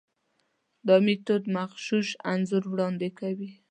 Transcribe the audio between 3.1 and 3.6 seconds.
کوي.